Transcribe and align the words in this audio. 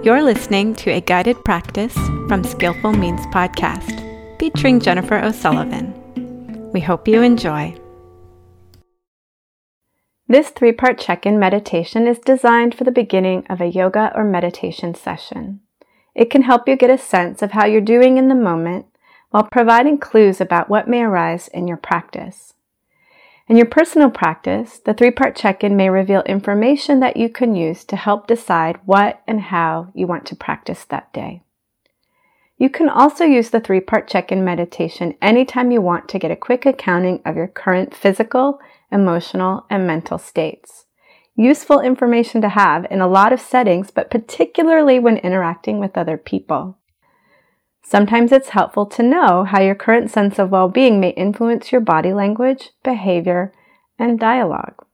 You're 0.00 0.22
listening 0.22 0.76
to 0.76 0.90
a 0.90 1.00
guided 1.00 1.44
practice 1.44 1.92
from 2.28 2.44
Skillful 2.44 2.92
Means 2.92 3.20
podcast, 3.26 4.38
featuring 4.38 4.78
Jennifer 4.78 5.18
O'Sullivan. 5.18 6.70
We 6.72 6.78
hope 6.80 7.08
you 7.08 7.22
enjoy. 7.22 7.76
This 10.28 10.50
three 10.50 10.70
part 10.70 10.98
check 10.98 11.26
in 11.26 11.40
meditation 11.40 12.06
is 12.06 12.20
designed 12.20 12.76
for 12.76 12.84
the 12.84 12.92
beginning 12.92 13.44
of 13.50 13.60
a 13.60 13.66
yoga 13.66 14.12
or 14.14 14.22
meditation 14.22 14.94
session. 14.94 15.62
It 16.14 16.30
can 16.30 16.42
help 16.42 16.68
you 16.68 16.76
get 16.76 16.90
a 16.90 16.96
sense 16.96 17.42
of 17.42 17.50
how 17.50 17.66
you're 17.66 17.80
doing 17.80 18.18
in 18.18 18.28
the 18.28 18.36
moment 18.36 18.86
while 19.30 19.48
providing 19.50 19.98
clues 19.98 20.40
about 20.40 20.70
what 20.70 20.86
may 20.86 21.02
arise 21.02 21.48
in 21.48 21.66
your 21.66 21.76
practice. 21.76 22.54
In 23.48 23.56
your 23.56 23.66
personal 23.66 24.10
practice, 24.10 24.78
the 24.78 24.92
three 24.92 25.10
part 25.10 25.34
check 25.34 25.64
in 25.64 25.74
may 25.74 25.88
reveal 25.88 26.20
information 26.22 27.00
that 27.00 27.16
you 27.16 27.30
can 27.30 27.54
use 27.54 27.82
to 27.84 27.96
help 27.96 28.26
decide 28.26 28.78
what 28.84 29.22
and 29.26 29.40
how 29.40 29.90
you 29.94 30.06
want 30.06 30.26
to 30.26 30.36
practice 30.36 30.84
that 30.84 31.10
day. 31.14 31.42
You 32.58 32.68
can 32.68 32.88
also 32.90 33.24
use 33.24 33.48
the 33.48 33.60
three 33.60 33.80
part 33.80 34.06
check 34.06 34.30
in 34.30 34.44
meditation 34.44 35.14
anytime 35.22 35.70
you 35.70 35.80
want 35.80 36.08
to 36.10 36.18
get 36.18 36.30
a 36.30 36.36
quick 36.36 36.66
accounting 36.66 37.22
of 37.24 37.36
your 37.36 37.46
current 37.46 37.94
physical, 37.94 38.60
emotional, 38.92 39.64
and 39.70 39.86
mental 39.86 40.18
states. 40.18 40.84
Useful 41.34 41.80
information 41.80 42.42
to 42.42 42.48
have 42.48 42.84
in 42.90 43.00
a 43.00 43.08
lot 43.08 43.32
of 43.32 43.40
settings, 43.40 43.90
but 43.90 44.10
particularly 44.10 44.98
when 44.98 45.18
interacting 45.18 45.78
with 45.78 45.96
other 45.96 46.18
people. 46.18 46.77
Sometimes 47.82 48.32
it's 48.32 48.50
helpful 48.50 48.86
to 48.86 49.02
know 49.02 49.44
how 49.44 49.60
your 49.60 49.74
current 49.74 50.10
sense 50.10 50.38
of 50.38 50.50
well 50.50 50.68
being 50.68 51.00
may 51.00 51.10
influence 51.10 51.72
your 51.72 51.80
body 51.80 52.12
language, 52.12 52.70
behavior, 52.84 53.52
and 53.98 54.18
dialogue. 54.18 54.84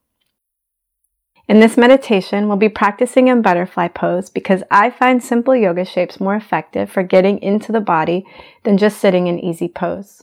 In 1.47 1.61
this 1.61 1.77
meditation, 1.77 2.49
we'll 2.49 2.57
be 2.57 2.71
practicing 2.71 3.29
in 3.29 3.43
butterfly 3.43 3.89
pose 3.89 4.31
because 4.31 4.63
I 4.71 4.89
find 4.91 5.23
simple 5.23 5.55
yoga 5.55 5.85
shapes 5.85 6.19
more 6.19 6.37
effective 6.37 6.91
for 6.91 7.03
getting 7.03 7.39
into 7.43 7.71
the 7.71 7.81
body 7.81 8.25
than 8.63 8.79
just 8.79 8.99
sitting 8.99 9.27
in 9.27 9.39
easy 9.39 9.69
pose. 9.69 10.23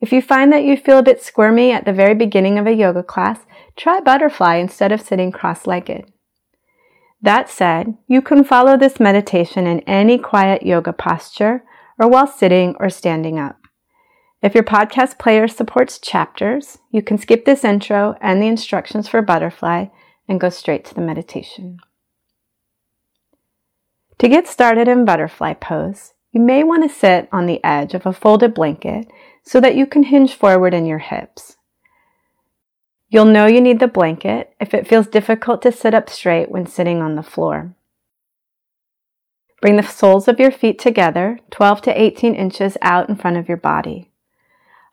If 0.00 0.12
you 0.12 0.20
find 0.20 0.52
that 0.52 0.64
you 0.64 0.76
feel 0.76 0.98
a 0.98 1.02
bit 1.02 1.22
squirmy 1.22 1.72
at 1.72 1.84
the 1.84 1.92
very 1.92 2.14
beginning 2.14 2.58
of 2.58 2.66
a 2.66 2.74
yoga 2.74 3.02
class, 3.02 3.38
try 3.76 4.00
butterfly 4.00 4.56
instead 4.56 4.92
of 4.92 5.00
sitting 5.00 5.32
cross 5.32 5.66
legged. 5.66 6.12
That 7.22 7.48
said, 7.48 7.96
you 8.08 8.20
can 8.20 8.42
follow 8.42 8.76
this 8.76 8.98
meditation 8.98 9.66
in 9.66 9.80
any 9.80 10.18
quiet 10.18 10.64
yoga 10.64 10.92
posture 10.92 11.62
or 12.02 12.08
while 12.08 12.26
sitting 12.26 12.74
or 12.80 12.90
standing 12.90 13.38
up. 13.38 13.60
If 14.42 14.56
your 14.56 14.64
podcast 14.64 15.20
player 15.20 15.46
supports 15.46 16.00
chapters, 16.00 16.78
you 16.90 17.00
can 17.00 17.16
skip 17.16 17.44
this 17.44 17.62
intro 17.62 18.16
and 18.20 18.42
the 18.42 18.48
instructions 18.48 19.06
for 19.06 19.22
butterfly 19.22 19.86
and 20.28 20.40
go 20.40 20.50
straight 20.50 20.84
to 20.86 20.94
the 20.94 21.00
meditation. 21.00 21.78
To 24.18 24.28
get 24.28 24.48
started 24.48 24.88
in 24.88 25.04
butterfly 25.04 25.54
pose, 25.54 26.14
you 26.32 26.40
may 26.40 26.64
want 26.64 26.82
to 26.82 26.88
sit 26.88 27.28
on 27.30 27.46
the 27.46 27.62
edge 27.62 27.94
of 27.94 28.04
a 28.04 28.12
folded 28.12 28.52
blanket 28.52 29.06
so 29.44 29.60
that 29.60 29.76
you 29.76 29.86
can 29.86 30.02
hinge 30.02 30.34
forward 30.34 30.74
in 30.74 30.86
your 30.86 30.98
hips. 30.98 31.56
You'll 33.10 33.26
know 33.26 33.46
you 33.46 33.60
need 33.60 33.78
the 33.78 33.86
blanket 33.86 34.54
if 34.58 34.74
it 34.74 34.88
feels 34.88 35.06
difficult 35.06 35.62
to 35.62 35.70
sit 35.70 35.94
up 35.94 36.10
straight 36.10 36.50
when 36.50 36.66
sitting 36.66 37.00
on 37.00 37.14
the 37.14 37.22
floor. 37.22 37.76
Bring 39.62 39.76
the 39.76 39.84
soles 39.84 40.26
of 40.26 40.40
your 40.40 40.50
feet 40.50 40.80
together, 40.80 41.38
12 41.52 41.82
to 41.82 42.02
18 42.02 42.34
inches 42.34 42.76
out 42.82 43.08
in 43.08 43.14
front 43.14 43.36
of 43.36 43.46
your 43.46 43.56
body. 43.56 44.10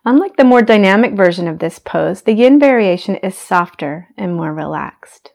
Unlike 0.06 0.38
the 0.38 0.44
more 0.44 0.62
dynamic 0.62 1.14
version 1.14 1.48
of 1.48 1.58
this 1.58 1.80
pose, 1.80 2.22
the 2.22 2.34
yin 2.34 2.60
variation 2.60 3.16
is 3.16 3.36
softer 3.36 4.10
and 4.16 4.36
more 4.36 4.54
relaxed. 4.54 5.32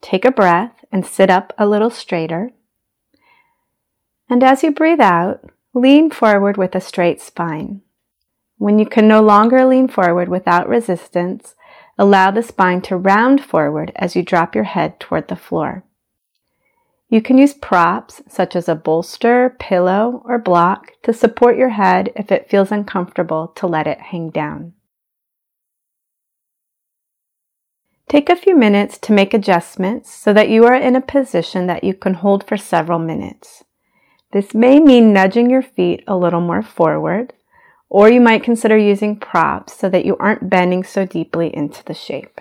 Take 0.00 0.24
a 0.24 0.32
breath 0.32 0.84
and 0.90 1.06
sit 1.06 1.30
up 1.30 1.52
a 1.56 1.64
little 1.64 1.90
straighter. 1.90 2.50
And 4.28 4.42
as 4.42 4.64
you 4.64 4.72
breathe 4.72 5.00
out, 5.00 5.50
lean 5.72 6.10
forward 6.10 6.56
with 6.56 6.74
a 6.74 6.80
straight 6.80 7.20
spine. 7.20 7.82
When 8.58 8.80
you 8.80 8.86
can 8.86 9.06
no 9.06 9.22
longer 9.22 9.64
lean 9.64 9.86
forward 9.86 10.28
without 10.28 10.68
resistance, 10.68 11.54
allow 11.96 12.32
the 12.32 12.42
spine 12.42 12.80
to 12.82 12.96
round 12.96 13.44
forward 13.44 13.92
as 13.94 14.16
you 14.16 14.24
drop 14.24 14.56
your 14.56 14.64
head 14.64 14.98
toward 14.98 15.28
the 15.28 15.36
floor. 15.36 15.84
You 17.12 17.20
can 17.20 17.36
use 17.36 17.52
props 17.52 18.22
such 18.26 18.56
as 18.56 18.70
a 18.70 18.74
bolster, 18.74 19.54
pillow, 19.58 20.22
or 20.24 20.38
block 20.38 20.92
to 21.02 21.12
support 21.12 21.58
your 21.58 21.68
head 21.68 22.10
if 22.16 22.32
it 22.32 22.48
feels 22.48 22.72
uncomfortable 22.72 23.48
to 23.48 23.66
let 23.66 23.86
it 23.86 24.00
hang 24.00 24.30
down. 24.30 24.72
Take 28.08 28.30
a 28.30 28.34
few 28.34 28.56
minutes 28.56 28.96
to 29.00 29.12
make 29.12 29.34
adjustments 29.34 30.10
so 30.10 30.32
that 30.32 30.48
you 30.48 30.64
are 30.64 30.74
in 30.74 30.96
a 30.96 31.02
position 31.02 31.66
that 31.66 31.84
you 31.84 31.92
can 31.92 32.14
hold 32.14 32.48
for 32.48 32.56
several 32.56 32.98
minutes. 32.98 33.62
This 34.32 34.54
may 34.54 34.80
mean 34.80 35.12
nudging 35.12 35.50
your 35.50 35.60
feet 35.60 36.02
a 36.08 36.16
little 36.16 36.40
more 36.40 36.62
forward, 36.62 37.34
or 37.90 38.08
you 38.08 38.22
might 38.22 38.42
consider 38.42 38.78
using 38.78 39.20
props 39.20 39.76
so 39.76 39.90
that 39.90 40.06
you 40.06 40.16
aren't 40.16 40.48
bending 40.48 40.82
so 40.82 41.04
deeply 41.04 41.54
into 41.54 41.84
the 41.84 41.92
shape. 41.92 42.40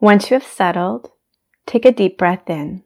Once 0.00 0.30
you 0.30 0.34
have 0.34 0.46
settled, 0.46 1.10
take 1.66 1.84
a 1.84 1.92
deep 1.92 2.16
breath 2.16 2.48
in. 2.48 2.82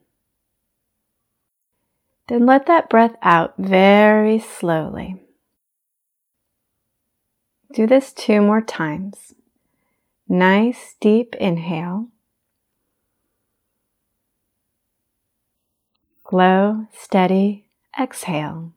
Then 2.26 2.44
let 2.44 2.66
that 2.66 2.90
breath 2.90 3.14
out 3.22 3.54
very 3.56 4.40
slowly. 4.40 5.22
Do 7.72 7.86
this 7.86 8.12
two 8.12 8.40
more 8.40 8.60
times. 8.60 9.34
Nice 10.28 10.96
deep 11.00 11.36
inhale. 11.36 12.08
Slow, 16.28 16.88
steady 16.92 17.66
exhale. 18.00 18.72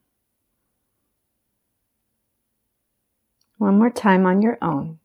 One 3.58 3.80
more 3.80 3.90
time 3.90 4.28
on 4.28 4.44
your 4.44 4.60
own. 4.62 5.00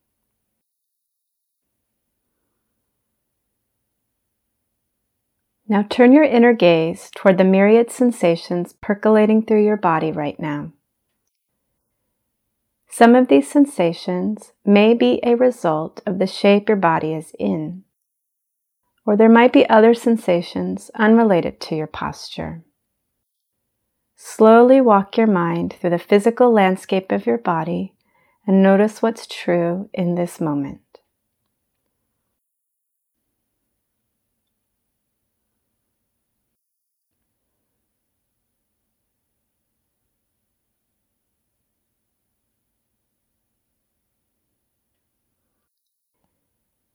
Now 5.73 5.87
turn 5.89 6.13
your 6.13 6.23
inner 6.23 6.53
gaze 6.53 7.11
toward 7.15 7.39
the 7.39 7.45
myriad 7.45 7.91
sensations 7.91 8.75
percolating 8.83 9.43
through 9.43 9.65
your 9.65 9.79
body 9.79 10.13
right 10.13 10.39
now. 10.39 10.73
Some 12.91 13.15
of 13.15 13.29
these 13.29 13.51
sensations 13.51 14.53
may 14.67 14.93
be 14.93 15.19
a 15.23 15.35
result 15.35 16.03
of 16.05 16.19
the 16.19 16.27
shape 16.27 16.69
your 16.69 16.77
body 16.77 17.15
is 17.15 17.33
in, 17.39 17.85
or 19.07 19.17
there 19.17 19.31
might 19.31 19.55
be 19.55 19.67
other 19.67 19.95
sensations 19.95 20.91
unrelated 20.95 21.59
to 21.63 21.75
your 21.75 21.87
posture. 21.87 22.63
Slowly 24.15 24.83
walk 24.83 25.17
your 25.17 25.27
mind 25.27 25.77
through 25.81 25.89
the 25.89 25.99
physical 25.99 26.53
landscape 26.53 27.11
of 27.11 27.25
your 27.25 27.39
body 27.39 27.95
and 28.47 28.63
notice 28.63 29.01
what's 29.01 29.27
true 29.27 29.89
in 29.95 30.17
this 30.17 30.39
moment. 30.39 30.92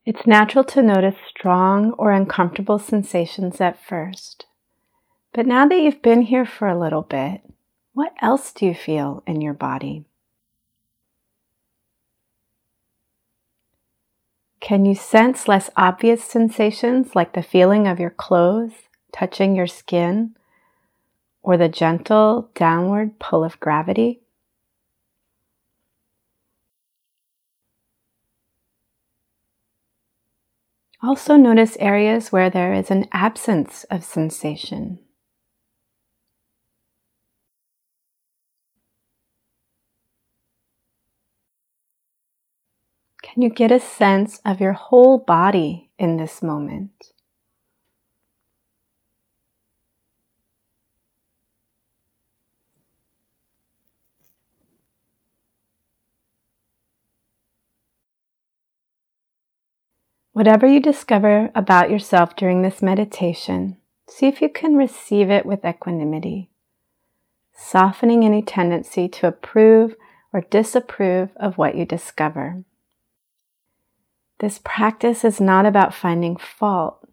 It's 0.07 0.25
natural 0.25 0.63
to 0.63 0.81
notice 0.81 1.17
strong 1.27 1.91
or 1.97 2.13
uncomfortable 2.13 2.79
sensations 2.79 3.59
at 3.59 3.77
first. 3.77 4.45
But 5.33 5.45
now 5.45 5.67
that 5.67 5.81
you've 5.81 6.01
been 6.01 6.21
here 6.21 6.45
for 6.45 6.69
a 6.69 6.79
little 6.79 7.01
bit, 7.01 7.41
what 7.91 8.13
else 8.21 8.53
do 8.53 8.65
you 8.65 8.73
feel 8.73 9.21
in 9.27 9.41
your 9.41 9.53
body? 9.53 10.05
Can 14.61 14.85
you 14.85 14.95
sense 14.95 15.49
less 15.49 15.69
obvious 15.75 16.23
sensations 16.23 17.13
like 17.13 17.33
the 17.33 17.43
feeling 17.43 17.85
of 17.85 17.99
your 17.99 18.09
clothes 18.09 18.87
touching 19.11 19.57
your 19.57 19.67
skin 19.67 20.37
or 21.43 21.57
the 21.57 21.67
gentle 21.67 22.49
downward 22.55 23.19
pull 23.19 23.43
of 23.43 23.59
gravity? 23.59 24.21
Also 31.07 31.37
notice 31.37 31.77
areas 31.79 32.33
where 32.33 32.49
there 32.49 32.73
is 32.73 32.91
an 32.91 33.07
absence 33.13 33.85
of 33.85 34.03
sensation. 34.03 34.99
Can 43.23 43.41
you 43.41 43.49
get 43.49 43.71
a 43.71 43.79
sense 43.79 44.41
of 44.43 44.59
your 44.59 44.73
whole 44.73 45.17
body 45.17 45.91
in 45.97 46.17
this 46.17 46.43
moment? 46.43 47.13
Whatever 60.37 60.67
you 60.67 60.79
discover 60.79 61.49
about 61.55 61.89
yourself 61.89 62.35
during 62.35 62.61
this 62.61 62.79
meditation, 62.83 63.77
see 64.07 64.27
if 64.27 64.39
you 64.39 64.49
can 64.49 64.75
receive 64.75 65.31
it 65.31 65.47
with 65.47 65.65
equanimity, 65.65 66.51
softening 67.55 68.23
any 68.23 68.43
tendency 68.43 69.07
to 69.07 69.25
approve 69.25 69.95
or 70.31 70.41
disapprove 70.41 71.31
of 71.37 71.57
what 71.57 71.73
you 71.73 71.85
discover. 71.85 72.63
This 74.37 74.61
practice 74.63 75.25
is 75.25 75.41
not 75.41 75.65
about 75.65 75.95
finding 75.95 76.37
fault, 76.37 77.09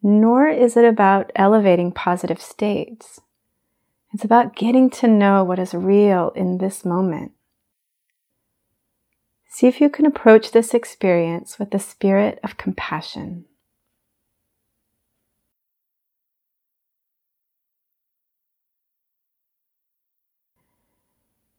nor 0.00 0.46
is 0.46 0.76
it 0.76 0.84
about 0.84 1.32
elevating 1.34 1.90
positive 1.90 2.40
states. 2.40 3.20
It's 4.12 4.24
about 4.24 4.54
getting 4.54 4.90
to 4.90 5.08
know 5.08 5.42
what 5.42 5.58
is 5.58 5.74
real 5.74 6.30
in 6.36 6.58
this 6.58 6.84
moment. 6.84 7.32
See 9.54 9.68
if 9.68 9.80
you 9.80 9.88
can 9.88 10.04
approach 10.04 10.50
this 10.50 10.74
experience 10.74 11.60
with 11.60 11.70
the 11.70 11.78
spirit 11.78 12.40
of 12.42 12.56
compassion. 12.56 13.44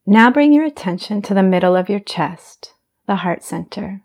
Now 0.05 0.29
bring 0.29 0.51
your 0.51 0.65
attention 0.65 1.21
to 1.21 1.33
the 1.33 1.41
middle 1.41 1.77
of 1.77 1.89
your 1.89 2.01
chest, 2.01 2.73
the 3.07 3.15
heart 3.15 3.45
center. 3.45 4.01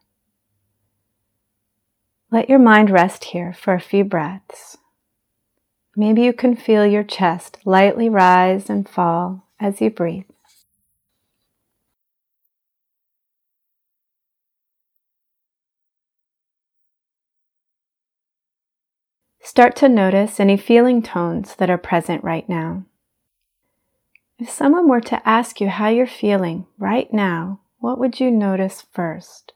Let 2.30 2.48
your 2.48 2.60
mind 2.60 2.90
rest 2.90 3.24
here 3.24 3.52
for 3.52 3.74
a 3.74 3.80
few 3.80 4.04
breaths. 4.04 4.78
Maybe 5.96 6.22
you 6.22 6.32
can 6.32 6.54
feel 6.54 6.86
your 6.86 7.02
chest 7.02 7.58
lightly 7.64 8.08
rise 8.08 8.70
and 8.70 8.88
fall 8.88 9.48
as 9.58 9.80
you 9.80 9.90
breathe. 9.90 10.26
Start 19.50 19.74
to 19.74 19.88
notice 19.88 20.38
any 20.38 20.56
feeling 20.56 21.02
tones 21.02 21.56
that 21.56 21.68
are 21.68 21.76
present 21.76 22.22
right 22.22 22.48
now. 22.48 22.84
If 24.38 24.48
someone 24.48 24.88
were 24.88 25.00
to 25.00 25.28
ask 25.28 25.60
you 25.60 25.68
how 25.68 25.88
you're 25.88 26.06
feeling 26.06 26.66
right 26.78 27.12
now, 27.12 27.58
what 27.80 27.98
would 27.98 28.20
you 28.20 28.30
notice 28.30 28.86
first? 28.92 29.52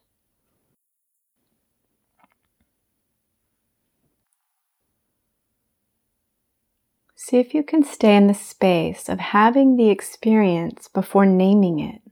See 7.14 7.38
if 7.38 7.54
you 7.54 7.62
can 7.62 7.84
stay 7.84 8.16
in 8.16 8.26
the 8.26 8.34
space 8.34 9.08
of 9.08 9.20
having 9.20 9.76
the 9.76 9.90
experience 9.90 10.88
before 10.88 11.24
naming 11.24 11.78
it. 11.78 12.02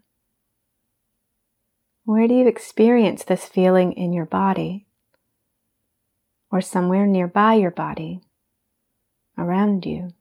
Where 2.04 2.28
do 2.28 2.34
you 2.34 2.46
experience 2.46 3.24
this 3.24 3.44
feeling 3.44 3.92
in 3.94 4.12
your 4.12 4.26
body? 4.26 4.86
Or 6.52 6.60
somewhere 6.60 7.06
nearby 7.06 7.54
your 7.54 7.70
body, 7.70 8.20
around 9.38 9.86
you. 9.86 10.12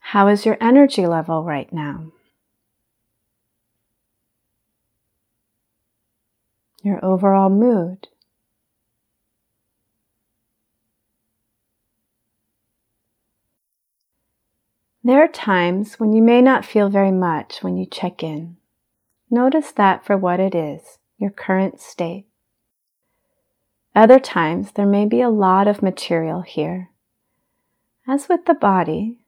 How 0.00 0.26
is 0.26 0.44
your 0.44 0.58
energy 0.60 1.06
level 1.06 1.44
right 1.44 1.72
now? 1.72 2.12
Your 6.82 7.02
overall 7.04 7.48
mood. 7.48 8.08
There 15.04 15.22
are 15.22 15.28
times 15.28 15.98
when 15.98 16.12
you 16.12 16.22
may 16.22 16.42
not 16.42 16.64
feel 16.64 16.88
very 16.88 17.12
much 17.12 17.62
when 17.62 17.76
you 17.76 17.86
check 17.86 18.22
in. 18.22 18.56
Notice 19.30 19.72
that 19.72 20.04
for 20.04 20.16
what 20.16 20.40
it 20.40 20.54
is 20.54 20.98
your 21.22 21.30
current 21.30 21.80
state. 21.80 22.26
Other 23.94 24.18
times, 24.18 24.72
there 24.72 24.86
may 24.86 25.06
be 25.06 25.20
a 25.20 25.30
lot 25.30 25.68
of 25.68 25.82
material 25.82 26.42
here. 26.42 26.90
As 28.06 28.28
with 28.28 28.46
the 28.46 28.54
body, 28.54 29.18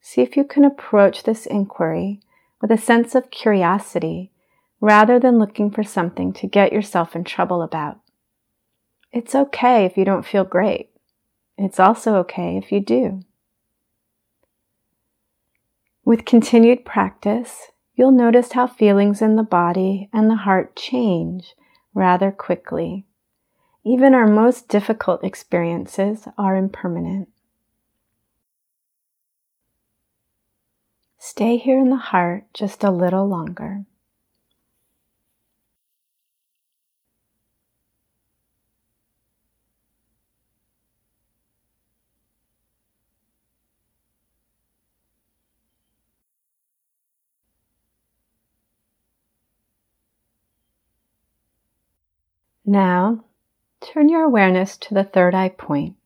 see 0.00 0.22
if 0.22 0.36
you 0.36 0.44
can 0.44 0.64
approach 0.64 1.22
this 1.24 1.46
inquiry 1.46 2.20
with 2.60 2.70
a 2.70 2.78
sense 2.78 3.14
of 3.14 3.30
curiosity 3.30 4.30
rather 4.80 5.18
than 5.18 5.38
looking 5.38 5.70
for 5.70 5.82
something 5.82 6.32
to 6.34 6.46
get 6.46 6.72
yourself 6.72 7.16
in 7.16 7.24
trouble 7.24 7.62
about. 7.62 7.98
It's 9.12 9.34
okay 9.34 9.84
if 9.84 9.96
you 9.96 10.04
don't 10.04 10.24
feel 10.24 10.44
great. 10.44 10.90
It's 11.58 11.80
also 11.80 12.16
okay 12.16 12.56
if 12.56 12.70
you 12.70 12.80
do. 12.80 13.22
With 16.04 16.24
continued 16.24 16.84
practice, 16.84 17.72
you'll 18.00 18.10
notice 18.10 18.52
how 18.52 18.66
feelings 18.66 19.20
in 19.20 19.36
the 19.36 19.42
body 19.42 20.08
and 20.10 20.30
the 20.30 20.34
heart 20.34 20.74
change 20.74 21.54
rather 21.92 22.30
quickly. 22.32 23.04
Even 23.84 24.14
our 24.14 24.26
most 24.26 24.68
difficult 24.68 25.22
experiences 25.22 26.26
are 26.38 26.56
impermanent. 26.56 27.28
Stay 31.18 31.58
here 31.58 31.78
in 31.78 31.90
the 31.90 31.96
heart 31.96 32.44
just 32.54 32.82
a 32.82 32.90
little 32.90 33.28
longer. 33.28 33.84
Now, 52.70 53.24
turn 53.80 54.08
your 54.08 54.22
awareness 54.22 54.76
to 54.76 54.94
the 54.94 55.02
third 55.02 55.34
eye 55.34 55.48
point, 55.48 55.96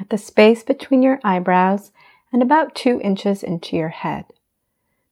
at 0.00 0.08
the 0.08 0.16
space 0.16 0.62
between 0.62 1.02
your 1.02 1.20
eyebrows 1.22 1.92
and 2.32 2.40
about 2.40 2.74
two 2.74 2.98
inches 3.04 3.42
into 3.42 3.76
your 3.76 3.90
head. 3.90 4.24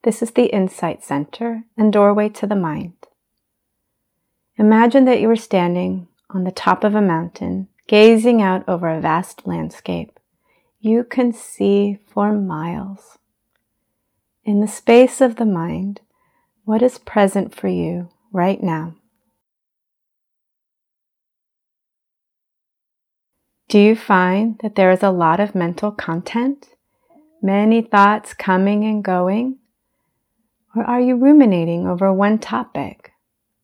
This 0.05 0.23
is 0.23 0.31
the 0.31 0.47
insight 0.47 1.05
center 1.05 1.65
and 1.77 1.93
doorway 1.93 2.31
to 2.31 2.47
the 2.47 2.57
mind. 2.57 2.95
Imagine 4.57 5.05
that 5.05 5.21
you 5.21 5.29
are 5.29 5.37
standing 5.37 6.09
on 6.31 6.45
the 6.45 6.51
top 6.51 6.83
of 6.83 6.95
a 6.95 7.03
mountain, 7.03 7.69
gazing 7.87 8.41
out 8.41 8.67
over 8.67 8.89
a 8.89 8.99
vast 8.99 9.47
landscape. 9.47 10.19
You 10.81 11.05
can 11.05 11.31
see 11.35 11.99
for 12.07 12.33
miles. 12.33 13.19
In 14.47 14.63
the 14.63 14.67
space 14.67 15.21
of 15.21 15.37
the 15.37 15.45
mind, 15.45 16.01
what 16.65 16.81
is 16.81 16.97
present 16.97 17.55
for 17.55 17.69
you 17.69 18.09
right 18.33 18.63
now? 18.63 18.95
Do 23.69 23.81
you 23.81 23.97
find 23.97 24.61
that 24.63 24.77
there 24.77 24.93
is 24.93 25.03
a 25.03 25.11
lot 25.11 25.41
of 25.41 25.57
mental 25.57 25.91
content? 25.91 26.69
Many 27.43 27.83
thoughts 27.83 28.33
coming 28.33 28.85
and 28.85 29.03
going? 29.03 29.59
Or 30.77 30.85
are 30.85 31.01
you 31.01 31.17
ruminating 31.17 31.85
over 31.85 32.13
one 32.13 32.39
topic, 32.39 33.13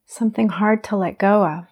something 0.05 0.49
hard 0.49 0.83
to 0.85 0.97
let 0.97 1.19
go 1.19 1.47
of? 1.47 1.67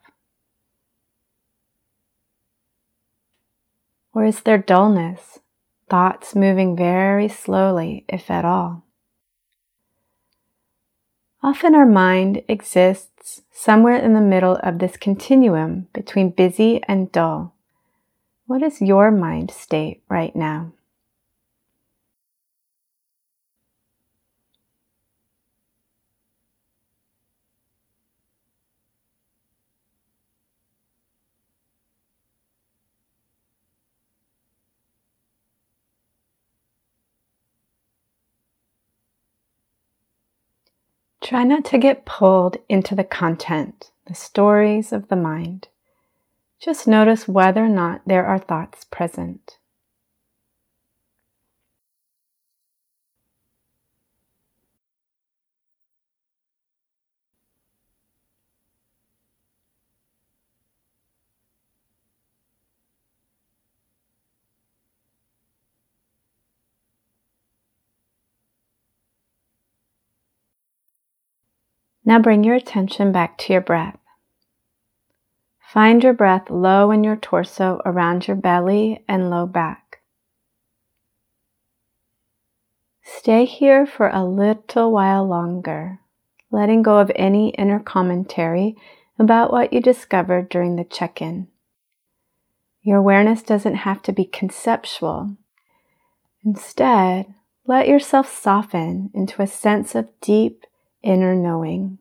Or 4.14 4.24
is 4.24 4.40
there 4.42 4.58
dullness, 4.58 5.40
thoughts 5.88 6.36
moving 6.36 6.76
very 6.76 7.26
slowly, 7.26 8.04
if 8.08 8.30
at 8.30 8.44
all? 8.44 8.84
Often 11.42 11.74
our 11.74 11.86
mind 11.86 12.42
exists 12.46 13.42
somewhere 13.50 13.96
in 13.96 14.14
the 14.14 14.20
middle 14.20 14.56
of 14.62 14.78
this 14.78 14.96
continuum 14.96 15.88
between 15.92 16.30
busy 16.30 16.80
and 16.86 17.10
dull 17.10 17.56
what 18.50 18.64
is 18.64 18.82
your 18.82 19.12
mind 19.12 19.52
state 19.52 20.02
right 20.08 20.34
now? 20.34 20.72
Try 41.20 41.44
not 41.44 41.64
to 41.66 41.78
get 41.78 42.04
pulled 42.04 42.56
into 42.68 42.96
the 42.96 43.04
content, 43.04 43.92
the 44.06 44.14
stories 44.16 44.92
of 44.92 45.06
the 45.06 45.14
mind. 45.14 45.68
Just 46.60 46.86
notice 46.86 47.26
whether 47.26 47.64
or 47.64 47.68
not 47.70 48.02
there 48.04 48.26
are 48.26 48.38
thoughts 48.38 48.84
present. 48.84 49.56
Now 72.04 72.18
bring 72.18 72.44
your 72.44 72.56
attention 72.56 73.12
back 73.12 73.38
to 73.38 73.52
your 73.52 73.62
breath. 73.62 73.99
Find 75.72 76.02
your 76.02 76.14
breath 76.14 76.50
low 76.50 76.90
in 76.90 77.04
your 77.04 77.14
torso 77.14 77.80
around 77.84 78.26
your 78.26 78.36
belly 78.36 79.04
and 79.06 79.30
low 79.30 79.46
back. 79.46 80.00
Stay 83.04 83.44
here 83.44 83.86
for 83.86 84.08
a 84.08 84.24
little 84.24 84.90
while 84.90 85.24
longer, 85.24 86.00
letting 86.50 86.82
go 86.82 86.98
of 86.98 87.12
any 87.14 87.50
inner 87.50 87.78
commentary 87.78 88.74
about 89.16 89.52
what 89.52 89.72
you 89.72 89.80
discovered 89.80 90.48
during 90.48 90.74
the 90.74 90.82
check 90.82 91.22
in. 91.22 91.46
Your 92.82 92.96
awareness 92.96 93.40
doesn't 93.40 93.76
have 93.76 94.02
to 94.02 94.12
be 94.12 94.24
conceptual. 94.24 95.36
Instead, 96.44 97.32
let 97.64 97.86
yourself 97.86 98.28
soften 98.28 99.12
into 99.14 99.40
a 99.40 99.46
sense 99.46 99.94
of 99.94 100.08
deep 100.20 100.66
inner 101.04 101.36
knowing. 101.36 101.99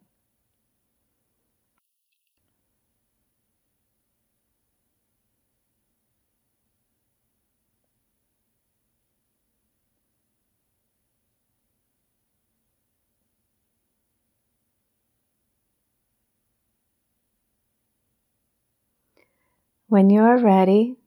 When 19.89 20.11
you 20.11 20.21
are 20.21 20.37
ready, 20.37 20.97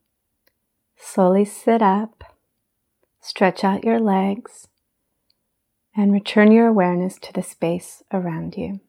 slowly 0.97 1.45
sit 1.45 1.83
up, 1.83 2.35
stretch 3.21 3.63
out 3.63 3.85
your 3.85 4.01
legs, 4.01 4.67
and 5.95 6.13
return 6.13 6.51
your 6.51 6.67
awareness 6.67 7.17
to 7.21 7.33
the 7.33 7.45
space 7.45 8.03
around 8.13 8.57
you. 8.57 8.81